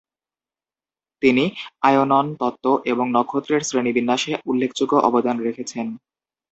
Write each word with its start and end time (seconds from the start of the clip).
তিনি 1.21 1.43
আয়নন 1.81 2.25
তত্ত্ব 2.39 2.65
এবং 2.85 3.05
নক্ষত্রের 3.11 3.61
শ্রেণিবিন্যাসে 3.61 4.33
উল্লেখযোগ্য 4.45 4.93
অবদান 5.07 5.35
রেখেছেন। 5.39 5.87